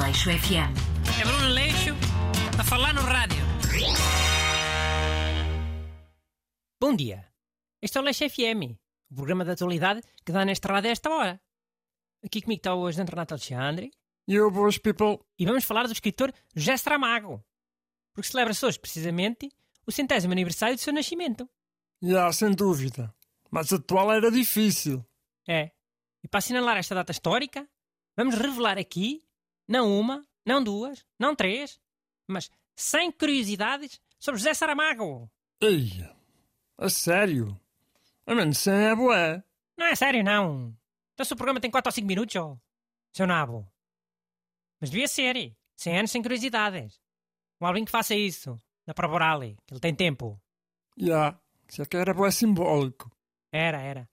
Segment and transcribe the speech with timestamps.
[0.00, 0.70] Aleixo FM.
[1.20, 1.90] É Bruno Leixo
[2.56, 3.42] a falar no rádio.
[6.80, 7.26] Bom dia.
[7.82, 8.78] Este é o Leixo FM,
[9.10, 11.40] o programa de atualidade que dá nesta rádio a esta hora.
[12.24, 13.90] Aqui comigo está o ajudante Renato Alexandre
[14.28, 15.18] You boys people.
[15.36, 17.44] e vamos falar do escritor José Saramago,
[18.14, 19.50] porque celebra-se hoje, precisamente,
[19.84, 21.48] o centésimo aniversário do seu nascimento.
[22.00, 23.12] Já, sem dúvida.
[23.50, 25.04] Mas atual era difícil.
[25.48, 25.72] É.
[26.22, 27.68] E para assinalar esta data histórica,
[28.16, 29.27] vamos revelar aqui,
[29.68, 31.78] não uma, não duas, não três,
[32.26, 35.30] mas 100 curiosidades sobre José Saramago.
[35.60, 35.90] Ei,
[36.78, 37.60] a sério?
[38.26, 39.42] A menos sem é bué.
[39.76, 40.74] Não é sério, não.
[41.14, 42.56] Então se o programa tem 4 ou 5 minutos, ó.
[43.12, 43.70] Seu nabo.
[44.80, 45.54] Mas devia ser.
[45.76, 47.00] 100 anos sem curiosidades.
[47.60, 48.58] Um alguém que faça isso.
[48.86, 50.40] Na prova oral, que ele tem tempo.
[50.96, 53.10] Já, isso é que era bué simbólico.
[53.52, 54.08] Era, era.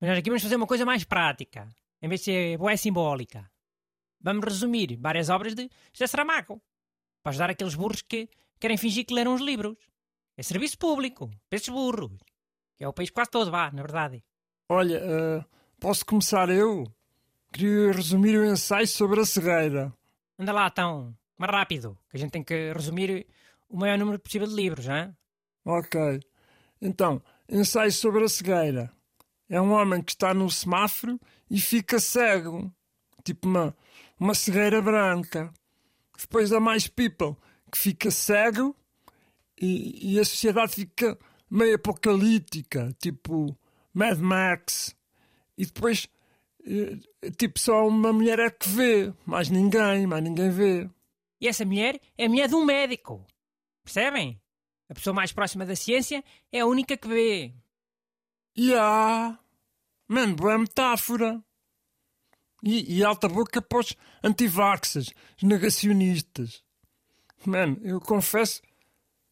[0.00, 1.68] Mas nós aqui vamos fazer uma coisa mais prática.
[2.00, 3.51] Em vez de ser boa simbólica.
[4.22, 6.62] Vamos resumir várias obras de José Saramago.
[7.22, 8.28] Para ajudar aqueles burros que
[8.60, 9.76] querem fingir que leram os livros.
[10.36, 11.28] É serviço público.
[11.48, 12.12] Para esses burros.
[12.76, 14.24] Que é o país quase todo, vá, na verdade.
[14.68, 15.44] Olha, eh,
[15.78, 16.84] posso começar eu?
[17.52, 19.92] Queria resumir o ensaio sobre a cegueira.
[20.38, 21.14] Anda lá, então.
[21.36, 21.98] Mais rápido.
[22.08, 23.26] Que a gente tem que resumir
[23.68, 25.14] o maior número possível de livros, hein?
[25.64, 26.20] Ok.
[26.80, 28.92] Então, ensaio sobre a cegueira.
[29.48, 31.20] É um homem que está no semáforo
[31.50, 32.72] e fica cego.
[33.22, 33.76] Tipo uma,
[34.22, 35.52] uma cegueira branca.
[36.16, 37.36] Depois há mais people
[37.72, 38.76] que fica cego
[39.60, 41.18] e, e a sociedade fica
[41.50, 42.94] meio apocalíptica.
[43.00, 43.58] Tipo
[43.92, 44.94] Mad Max.
[45.58, 46.06] E depois,
[46.64, 49.12] eh, tipo, só uma mulher é que vê.
[49.26, 50.88] Mais ninguém, mais ninguém vê.
[51.40, 53.26] E essa mulher é a mulher de um médico.
[53.82, 54.40] Percebem?
[54.88, 57.52] A pessoa mais próxima da ciência é a única que vê.
[58.54, 59.36] E há.
[60.06, 61.42] Mano, boa metáfora.
[62.62, 66.62] E, e alta boca para os antivaxas, os negacionistas.
[67.44, 68.62] Mano, eu confesso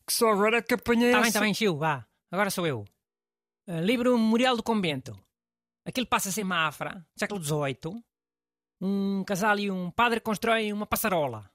[0.06, 1.22] que só agora é que apanhei Está essa...
[1.22, 2.06] bem, está bem, Chiu, vá.
[2.31, 2.84] Agora sou eu.
[3.69, 5.16] Uh, livro Memorial do Convento.
[5.84, 8.03] Aquilo passa-se em Mafra, século XVIII.
[8.81, 11.50] Um casal e um padre constroem uma passarola.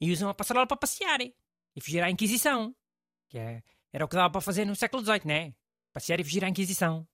[0.00, 1.20] E usam a passarola para passear.
[1.20, 2.74] E fugir à Inquisição.
[3.28, 3.62] Que é,
[3.92, 5.54] era o que dava para fazer no século XVIII, né?
[5.92, 7.06] Passear e fugir à Inquisição.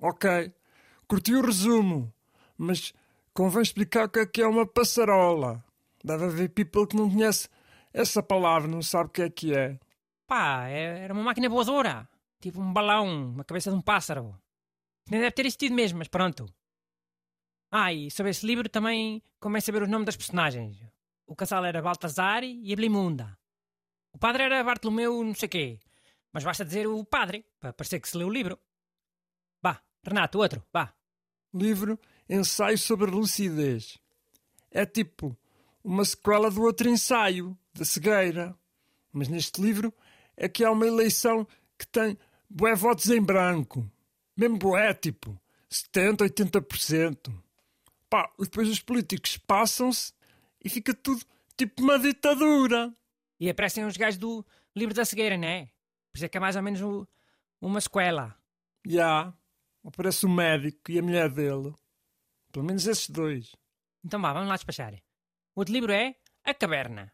[0.00, 0.52] Ok,
[1.06, 2.12] curti o resumo,
[2.58, 2.92] mas
[3.34, 5.62] convém explicar o que é que é uma passarola.
[6.02, 7.48] Deve haver people que não conhece
[7.92, 9.78] essa palavra, não sabe o que é que é.
[10.26, 12.08] Pá, é- era uma máquina voadora.
[12.40, 14.38] Tipo um balão, uma cabeça de um pássaro.
[15.10, 16.46] Nem deve ter existido mesmo, mas pronto.
[17.70, 20.78] Ah, e sobre esse livro também convém saber o nome das personagens.
[21.26, 23.36] O casal era Baltazar e Blimunda.
[24.12, 25.80] O padre era Bartolomeu não sei quê.
[26.32, 28.58] Mas basta dizer o padre, para parecer que se leu o livro.
[29.62, 30.92] Vá, Renato, outro, vá.
[31.52, 31.98] Livro
[32.28, 33.98] Ensaio sobre Lucidez.
[34.70, 35.36] É tipo
[35.82, 38.56] uma sequela do outro ensaio, da cegueira.
[39.12, 39.92] Mas neste livro
[40.36, 41.46] é que há uma eleição
[41.78, 42.18] que tem
[42.48, 43.88] bué votos em branco.
[44.36, 47.32] Mesmo bué, tipo 70, 80%.
[48.10, 50.12] Pá, depois os políticos passam-se
[50.64, 51.24] e fica tudo
[51.56, 52.92] tipo uma ditadura.
[53.38, 55.66] E aparecem os gajos do livro da cegueira, né?
[56.10, 57.06] Por isso é que é mais ou menos o-
[57.60, 58.36] uma sequela.
[58.86, 59.32] Já,
[59.84, 61.72] aparece o médico e a mulher dele.
[62.54, 63.50] Pelo menos esses dois.
[64.04, 64.94] Então vá, vamos lá despachar.
[65.56, 67.12] O outro livro é A Caverna.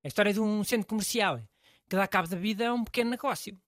[0.00, 1.42] É a história de um centro comercial
[1.88, 3.60] que dá cabo da vida a um pequeno negócio.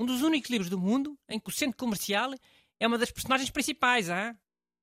[0.00, 2.32] Um dos únicos livros do mundo em que o centro comercial
[2.80, 4.34] é uma das personagens principais, ah?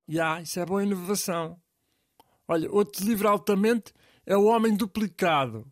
[0.08, 1.60] Já, isso é boa inovação.
[2.48, 3.92] Olha, outro livro altamente
[4.28, 5.66] é O Homem Duplicado.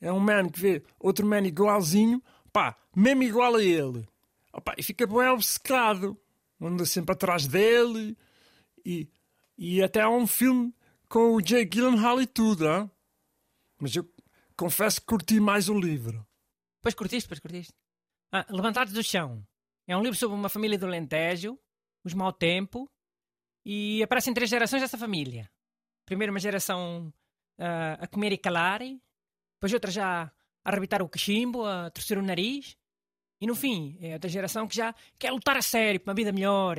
[0.00, 4.08] É um man que vê outro man igualzinho, pá, mesmo igual a ele.
[4.54, 6.18] Opá, e fica bem obcecado.
[6.58, 8.16] Anda sempre atrás dele.
[8.84, 9.08] E,
[9.56, 10.74] e até há um filme
[11.08, 12.90] com o Jake Gyllenhaal e tudo, hã?
[13.78, 14.08] Mas eu
[14.56, 16.26] confesso que curti mais o livro.
[16.80, 17.74] Pois curtiste, pois curtiste.
[18.32, 19.46] Ah, Levantados do Chão.
[19.86, 21.58] É um livro sobre uma família do Alentejo,
[22.04, 22.90] os mau tempo,
[23.64, 25.50] e aparecem três gerações dessa família.
[26.04, 27.12] Primeiro uma geração
[27.58, 30.32] ah, a comer e calar, depois outra já
[30.64, 32.76] a arrebitar o cachimbo, a torcer o nariz,
[33.40, 36.32] e no fim é outra geração que já quer lutar a sério para uma vida
[36.32, 36.78] melhor.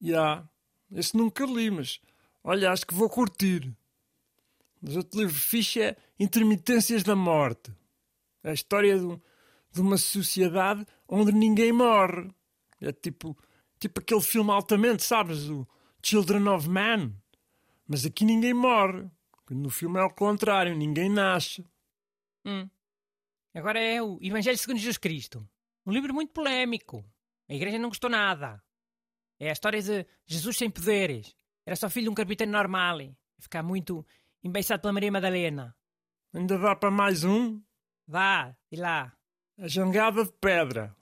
[0.00, 0.48] Já,
[0.92, 2.00] esse nunca li, mas
[2.44, 3.74] olha, acho que vou curtir.
[4.80, 7.72] Mas outro livro fixe é Intermitências da Morte.
[8.42, 9.20] É a história de, um-
[9.72, 12.30] de uma sociedade onde ninguém morre.
[12.80, 13.36] É tipo,
[13.80, 15.48] tipo aquele filme altamente, sabes?
[15.48, 15.66] O
[16.02, 17.12] Children of Man.
[17.88, 19.08] Mas aqui ninguém morre.
[19.50, 21.64] No filme é ao contrário, ninguém nasce.
[22.44, 22.68] Hum.
[23.54, 25.48] Agora é o Evangelho segundo Jesus Cristo.
[25.84, 27.04] Um livro muito polémico.
[27.48, 28.62] A igreja não gostou nada.
[29.38, 31.34] É a história de Jesus sem poderes.
[31.64, 32.98] Era só filho de um carpinteiro normal.
[33.38, 34.04] Ficar muito
[34.46, 35.74] Embaixado pela Maria Madalena.
[36.32, 37.60] Ainda dá para mais um?
[38.06, 39.12] Vá, e lá.
[39.58, 40.94] A jangada de pedra.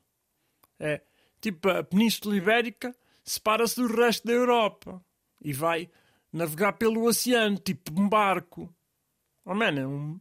[0.81, 1.03] É
[1.43, 5.05] tipo a Península Ibérica separa-se do resto da Europa
[5.43, 5.91] e vai
[6.33, 8.75] navegar pelo oceano, tipo um barco.
[9.45, 10.21] Oh, mano, é um...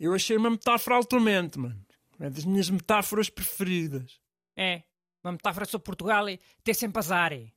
[0.00, 1.84] eu achei uma metáfora altamente, mano.
[2.18, 4.18] É das minhas metáforas preferidas.
[4.56, 4.82] É,
[5.22, 7.32] uma metáfora sobre Portugal é ter sempre azar.
[7.32, 7.52] é.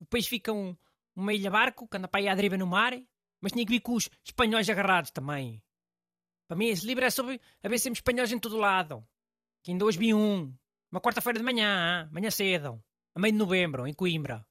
[0.00, 0.76] O país fica um,
[1.14, 3.02] uma ilha barco que anda para aí à deriva no mar, é.
[3.40, 5.62] mas tinha que vir com os espanhóis agarrados também.
[6.48, 9.06] Para mim, esse livro é sobre haver sempre espanhóis em todo lado.
[9.62, 10.52] Que ainda hoje vi um.
[10.90, 12.82] Uma quarta-feira de manhã, manhã cedo.
[13.14, 14.44] A meio de novembro, em Coimbra.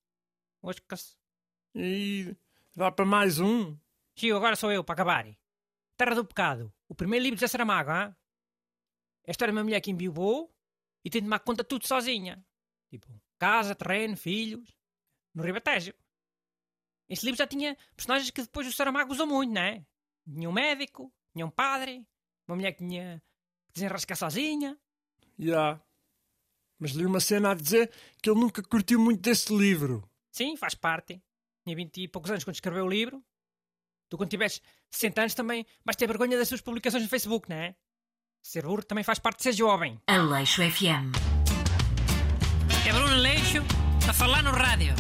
[0.62, 1.18] Hoje que se-
[1.76, 2.36] E
[2.76, 3.78] dá para mais um?
[4.16, 5.26] Chico, agora sou eu, para acabar.
[5.98, 6.72] Terra do Pecado.
[6.88, 8.16] O primeiro livro de José Saramago, ah?
[9.26, 10.54] É a história de uma mulher que enviou
[11.04, 12.44] e tem de tomar conta de tudo sozinha.
[12.90, 13.08] Tipo,
[13.38, 14.76] casa, terreno, filhos.
[15.34, 15.94] No Ribatejo.
[17.08, 19.86] Esse livro já tinha personagens que depois o Saramago usou muito, não é?
[20.26, 22.06] Tinha um médico, tinha um padre,
[22.48, 23.22] uma mulher que tinha
[23.68, 24.78] que desenrascar sozinha.
[25.38, 25.82] Já.
[26.78, 27.92] Mas li uma cena a dizer
[28.22, 30.10] que ele nunca curtiu muito desse livro.
[30.32, 31.22] Sim, faz parte.
[31.64, 33.24] Tinha 20 e poucos anos quando escreveu o livro.
[34.10, 37.58] Tu, quando tiveres 60 anos, também vais ter vergonha das suas publicações no Facebook, não
[37.58, 37.76] é?
[38.42, 40.00] Ser burro também faz parte de ser jovem.
[40.08, 41.14] Aleixo FM.
[42.88, 43.64] É Bruno Leixo
[44.08, 44.94] a falar no rádio.